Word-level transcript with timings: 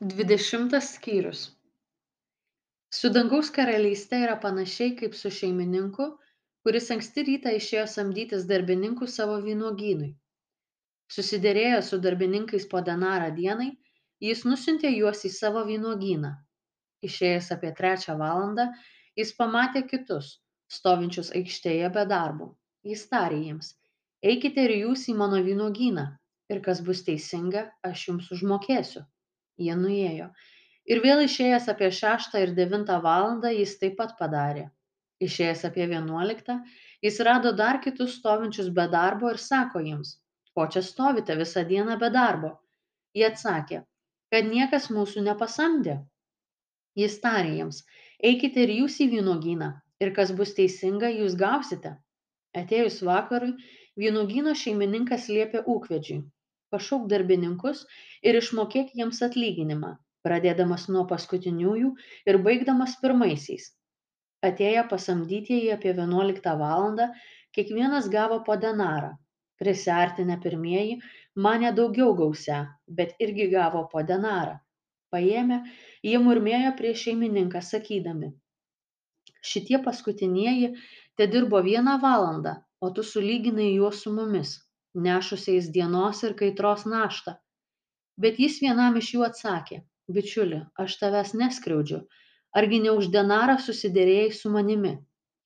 dvidešimtas 0.00 0.94
skyrius. 0.94 1.46
Su 2.94 3.10
dangaus 3.10 3.50
karalyste 3.50 4.18
yra 4.26 4.34
panašiai 4.40 4.96
kaip 4.98 5.14
su 5.14 5.30
šeimininku 5.30 6.06
kuris 6.64 6.86
anksti 6.94 7.22
rytą 7.28 7.52
išėjo 7.58 7.84
samdytis 7.92 8.46
darbininkų 8.50 9.06
savo 9.14 9.36
vynuogynui. 9.44 10.14
Susiderėjęs 11.14 11.90
su 11.92 11.98
darbininkais 12.06 12.64
po 12.70 12.80
denarą 12.86 13.28
dienai 13.36 13.68
jis 14.24 14.44
nusiuntė 14.48 14.94
juos 14.94 15.20
į 15.28 15.32
savo 15.34 15.64
vynuogyną. 15.68 16.32
Išėjęs 17.04 17.52
apie 17.58 17.74
trečią 17.80 18.16
valandą 18.22 18.70
jis 19.20 19.34
pamatė 19.40 19.84
kitus 19.92 20.34
stovinčius 20.78 21.34
aikštėje 21.36 21.92
be 21.98 22.06
darbo. 22.14 22.54
Jis 22.82 23.04
tarė 23.12 23.42
jiems 23.46 23.74
eikite 24.32 24.64
ir 24.64 24.78
jūs 24.80 25.08
į 25.12 25.18
mano 25.20 25.44
vynuogyną. 25.44 26.08
Ir 26.52 26.64
kas 26.64 26.80
bus 26.84 27.04
teisinga 27.04 27.68
aš 27.88 28.08
jums 28.08 28.32
užmokėsiu 28.32 29.04
jie 29.58 29.76
nuėjo. 29.84 30.28
Ir 30.90 31.00
vėl 31.04 31.24
išėjęs 31.24 31.70
apie 31.72 31.90
šeštą 32.00 32.42
ir 32.44 32.56
devintą 32.58 32.98
valandą 33.04 33.52
jis 33.54 33.78
taip 33.80 33.96
pat 34.00 34.18
padarė. 34.18 34.66
Išėjęs 35.24 35.64
apie 35.70 35.86
vienuoliktą 35.94 36.60
jis 37.06 37.22
rado 37.28 37.54
dar 37.62 37.80
kitus 37.86 38.18
stovinčius 38.18 38.68
be 38.80 38.88
darbo 38.98 39.30
ir 39.32 39.40
sako 39.40 39.84
jiems 39.86 40.18
ko 40.54 40.68
čia 40.70 40.82
stovite 40.86 41.34
visą 41.40 41.64
dieną 41.70 41.98
be 41.98 42.10
darbo? 42.14 42.50
Jie 43.14 43.26
atsakė 43.30 43.80
kad 44.34 44.46
niekas 44.50 44.86
mūsų 44.90 45.22
nepasamdė. 45.28 45.92
Jis 46.98 47.16
tarė 47.22 47.52
jiems 47.58 47.76
eikite 48.30 48.64
ir 48.64 48.72
jūs 48.76 48.96
į 49.04 49.06
vynuogyną 49.12 49.68
ir 50.02 50.10
kas 50.16 50.32
bus 50.38 50.54
teisinga 50.56 51.10
jūs 51.14 51.36
gausite. 51.42 51.92
Atėjus 52.60 53.00
vakarui 53.06 53.52
vynuogyno 54.04 54.54
šeimininkas 54.58 55.28
liepė 55.30 55.62
ūkvedžiui 55.74 56.18
pašauk 56.74 57.08
darbininkus 57.12 57.82
ir 58.30 58.38
išmokėk 58.40 58.92
jiems 59.00 59.22
atlyginimą 59.28 59.94
pradėdamas 60.26 60.86
nuo 60.92 61.06
paskutiniųjų 61.10 61.90
ir 62.30 62.38
baigdamas 62.46 62.94
pirmaisiais. 63.02 63.66
Atėję 64.48 64.84
pasamdytieji 64.92 65.72
apie 65.74 65.96
vienuoliktą 65.98 66.54
valandą 66.60 67.08
kiekvienas 67.56 68.08
gavo 68.14 68.40
po 68.46 68.56
denarą. 68.66 69.12
Prisiartinę 69.62 70.38
pirmieji 70.44 71.00
manė 71.46 71.74
daugiau 71.80 72.14
gausią 72.20 72.62
bet 73.00 73.18
irgi 73.26 73.50
gavo 73.52 73.84
po 73.92 74.06
denarą. 74.12 74.56
Paėmę 75.14 75.60
jie 76.10 76.18
murmėjo 76.28 76.72
prieš 76.80 77.04
šeimininką 77.08 77.62
sakydami 77.72 78.34
šitie 79.44 79.78
paskutinieji 79.84 80.72
tedirbo 81.20 81.60
vieną 81.62 81.98
valandą 82.02 82.54
o 82.80 82.90
tu 82.90 83.02
sulyginai 83.02 83.74
juos 83.74 84.00
su 84.04 84.12
mumis 84.18 84.54
nešusiais 84.94 85.72
dienos 85.74 86.22
ir 86.22 86.36
kaitros 86.38 86.84
naštą. 86.86 87.34
Bet 88.20 88.38
jis 88.38 88.60
vienam 88.62 88.96
iš 89.00 89.14
jų 89.16 89.26
atsakė 89.26 89.82
bičiuli 90.08 90.60
aš 90.78 90.98
tavęs 91.00 91.32
neskriaudžiu. 91.40 92.00
Argi 92.60 92.80
ne 92.84 92.92
už 92.98 93.08
denarą 93.14 93.56
susiderėjai 93.66 94.32
su 94.40 94.50
manimi? 94.56 94.92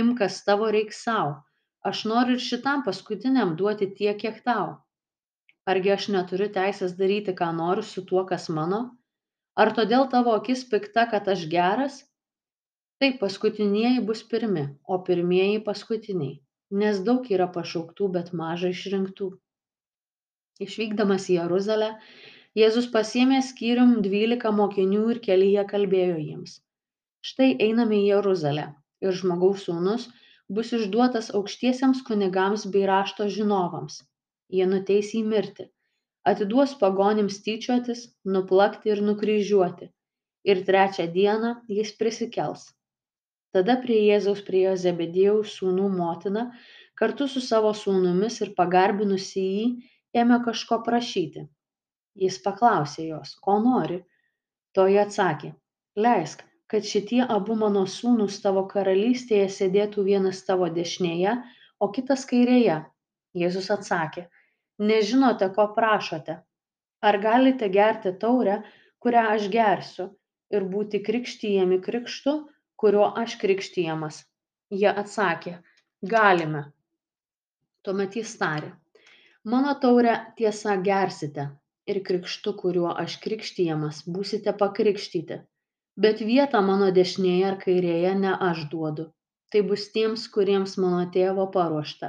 Imk 0.00 0.18
kas 0.20 0.40
tavo 0.46 0.70
reiks 0.76 1.02
sau. 1.06 1.34
Aš 1.84 2.04
noriu 2.10 2.38
ir 2.38 2.44
šitam 2.44 2.84
paskutiniam 2.86 3.56
duoti 3.58 3.90
tiek 3.98 4.18
kiek 4.20 4.40
tau. 4.46 4.78
Argi 5.68 5.92
aš 5.96 6.08
neturiu 6.14 6.48
teisės 6.54 6.96
daryti 6.96 7.34
ką 7.36 7.50
noriu 7.58 7.84
su 7.84 8.04
tuo 8.08 8.24
kas 8.30 8.48
mano? 8.48 8.80
Ar 9.56 9.72
todėl 9.76 10.08
tavo 10.14 10.32
akis 10.38 10.64
pikta 10.70 11.06
kad 11.10 11.28
aš 11.28 11.44
geras? 11.50 12.00
Taip 13.02 13.20
paskutinieji 13.20 14.00
bus 14.06 14.22
pirmi 14.30 14.64
o 14.86 14.98
pirmieji 15.04 15.60
paskutiniai 15.66 16.43
nes 16.82 17.00
daug 17.08 17.30
yra 17.36 17.48
pašauktų 17.56 18.08
bet 18.16 18.30
maža 18.40 18.70
išrinktų. 18.74 19.28
Išvykdamas 20.66 21.28
į 21.30 21.38
jeruzalę 21.38 21.90
jėzus 22.60 22.88
pasiėmė 22.96 23.40
skyrium 23.50 23.94
dvylika 24.06 24.54
mokinių 24.62 25.04
ir 25.14 25.22
kelyje 25.28 25.66
kalbėjo 25.74 26.18
jiems. 26.22 26.58
Štai 27.30 27.50
einame 27.68 28.00
į 28.00 28.08
jeruzalę 28.12 28.66
ir 29.06 29.20
žmogaus 29.20 29.68
sūnus 29.68 30.08
bus 30.56 30.74
išduotas 30.78 31.30
aukštiesiems 31.38 32.02
kunigams 32.08 32.66
bei 32.74 32.84
rašto 32.90 33.30
žinovams. 33.38 34.02
Jie 34.54 34.66
nuteis 34.74 35.14
jį 35.16 35.24
mirti 35.30 35.70
atiduos 36.30 36.72
pagonims 36.80 37.40
tyčiotis 37.46 38.06
nuplakti 38.36 38.92
ir 38.94 39.02
nukryžiuoti. 39.08 39.90
Ir 40.50 40.62
trečią 40.68 41.06
dieną 41.16 41.50
jis 41.78 41.92
prisikels 42.00 42.64
tada 43.54 43.76
prie 43.82 44.00
jėzaus 44.08 44.44
priėjo 44.46 44.76
zebediejaus 44.84 45.58
sūnų 45.58 45.90
motina 45.96 46.46
kartu 47.00 47.28
su 47.30 47.42
savo 47.48 47.74
sūnumis 47.82 48.40
ir 48.44 48.54
pagarbinusi 48.58 49.44
jį 49.44 49.66
ėmė 50.22 50.40
kažko 50.46 50.80
prašyti. 50.86 51.46
Jis 52.24 52.40
paklausė 52.42 53.08
jos 53.10 53.36
ko 53.46 53.58
nori? 53.62 54.02
Toji 54.74 55.00
atsakė 55.02 55.54
leisk 56.06 56.42
kad 56.74 56.86
šitie 56.88 57.20
abu 57.30 57.54
mano 57.58 57.84
sūnūs 57.90 58.40
tavo 58.42 58.64
karalystėje 58.70 59.48
sėdėtų 59.56 60.04
vienas 60.08 60.40
tavo 60.46 60.66
dešinėje 60.78 61.34
o 61.78 61.90
kitas 61.94 62.24
kairėje. 62.30 62.80
Jėzus 63.34 63.68
atsakė 63.74 64.24
nežinote 64.90 65.50
ko 65.54 65.68
prašote. 65.76 66.40
Ar 67.04 67.18
galite 67.22 67.68
gerti 67.68 68.14
taurę 68.18 68.62
kurią 69.04 69.24
aš 69.36 69.48
gersiu 69.52 70.08
ir 70.54 70.66
būti 70.74 71.02
krikštijami 71.04 71.80
krikštu 71.84 72.34
kuriuo 72.84 73.10
aš 73.24 73.40
krikštijamas. 73.42 74.22
Jie 74.84 74.92
atsakė 75.04 75.58
galime. 76.14 76.64
Tuomet 77.84 78.16
jis 78.20 78.38
tarė 78.40 78.74
mano 79.44 79.74
taurę 79.80 80.14
tiesa 80.36 80.76
gersite 80.88 81.42
ir 81.92 82.00
krikštu 82.08 82.52
kuriuo 82.60 82.92
aš 83.02 83.16
krikštijamas 83.24 83.98
būsite 84.16 84.54
pakrikštyti. 84.62 85.38
Bet 86.04 86.22
vietą 86.28 86.62
mano 86.68 86.88
dešinėje 86.98 87.50
ar 87.50 87.58
kairėje 87.64 88.12
ne 88.20 88.32
aš 88.48 88.64
duodu. 88.72 89.10
Tai 89.52 89.60
bus 89.70 89.84
tiems 89.96 90.24
kuriems 90.36 90.78
mano 90.84 91.02
tėvo 91.16 91.44
paruošta. 91.56 92.08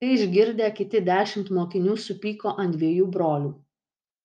Tai 0.00 0.08
išgirdę 0.14 0.70
kiti 0.78 1.02
dešimt 1.10 1.52
mokinių 1.58 1.98
supyko 2.06 2.54
ant 2.62 2.74
dviejų 2.78 3.10
brolių. 3.18 3.52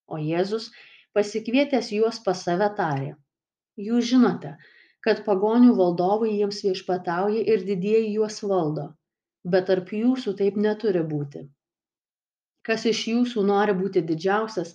O 0.07 0.21
jėzus 0.29 0.71
pasikvietęs 1.17 1.91
juos 1.97 2.23
pas 2.25 2.47
save 2.47 2.69
tarė 2.79 3.11
jūs 3.89 4.07
žinote 4.13 4.55
kad 5.03 5.23
pagonių 5.27 5.77
valdovai 5.77 6.33
jiems 6.33 6.63
viešpatauja 6.65 7.45
ir 7.55 7.65
didieji 7.67 8.13
juos 8.17 8.41
valdo 8.43 8.91
bet 9.43 9.67
tarp 9.67 9.91
jūsų 9.91 10.35
taip 10.39 10.57
neturi 10.57 11.03
būti. 11.03 11.43
Kas 12.63 12.85
iš 12.87 13.05
jūsų 13.11 13.43
nori 13.43 13.75
būti 13.75 14.03
didžiausias 14.07 14.73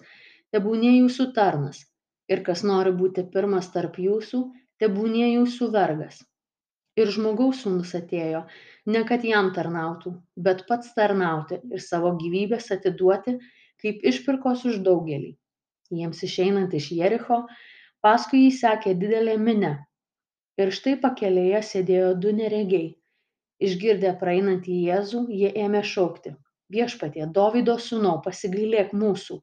tebūnie 0.53 0.99
jūsų 0.99 1.31
tarnas 1.37 1.81
ir 2.29 2.43
kas 2.45 2.65
nori 2.71 2.93
būti 2.93 3.25
pirmas 3.33 3.71
tarp 3.73 3.97
jūsų 3.99 4.43
tebūnie 4.83 5.33
jūsų 5.33 5.71
vergas. 5.73 6.21
Ir 6.99 7.09
žmogaus 7.15 7.63
sūnus 7.63 7.95
atėjo 7.95 8.45
ne 8.93 9.05
kad 9.09 9.25
jam 9.25 9.53
tarnautų 9.57 10.13
bet 10.37 10.67
pats 10.69 10.93
tarnauti 10.97 11.63
ir 11.73 11.81
savo 11.81 12.13
gyvybės 12.21 12.73
atiduoti 12.75 13.39
kaip 13.81 14.05
išpirkos 14.11 14.67
už 14.69 14.81
daugelį. 14.85 15.37
Jiems 15.95 16.21
išeinant 16.27 16.75
iš 16.77 16.91
jericho 16.93 17.47
paskui 18.05 18.45
jį 18.45 18.57
sekė 18.59 18.93
didelė 18.99 19.39
minia 19.41 19.77
ir 20.63 20.73
štai 20.79 20.95
pakelėje 21.03 21.63
sėdėjo 21.71 22.13
du 22.25 22.33
neregiai. 22.41 22.89
Išgirdę 23.69 24.13
praeinantį 24.21 24.77
jėzų 24.89 25.23
jie 25.41 25.51
ėmė 25.65 25.83
šaukti. 25.93 26.35
Viešpatie 26.75 27.27
dovydo 27.39 27.79
sūnau 27.89 28.19
pasigailėk 28.27 28.93
mūsų. 29.03 29.39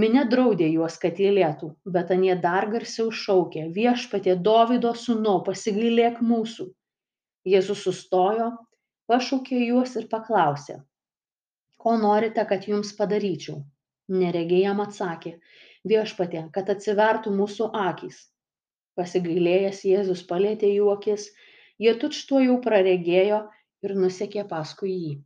Minia 0.00 0.26
draudė 0.32 0.68
juos 0.70 0.98
kad 1.02 1.16
tylėtų 1.18 1.70
bet 1.94 2.12
anie 2.16 2.34
dar 2.44 2.68
garsiau 2.74 3.08
šaukė 3.22 3.68
viešpatie 3.78 4.36
dovydo 4.50 4.92
sūnau 5.06 5.40
pasigailėk 5.46 6.20
mūsų. 6.32 6.68
Jėzus 7.54 7.86
sustojo 7.86 8.52
pašaukė 9.10 9.64
juos 9.64 9.96
ir 9.96 10.06
paklausė 10.12 10.80
ko 11.80 11.96
norite 11.96 12.44
kad 12.48 12.68
jums 12.68 12.92
padaryčiau? 12.96 13.60
Neregiai 14.20 14.64
jam 14.66 14.82
atsakė 14.84 15.32
viešpatie 15.90 16.42
kad 16.54 16.72
atsivertų 16.74 17.32
mūsų 17.36 17.68
akys 17.82 18.18
pasigailėjęs 19.00 19.80
jėzus 19.92 20.22
palietė 20.32 20.74
jų 20.74 20.92
akis 20.96 21.26
jie 21.86 21.96
tučtuojau 22.04 22.60
praregėjo 22.68 23.42
ir 23.88 23.98
nusekė 24.04 24.46
paskui 24.54 24.94
jį 24.96 25.18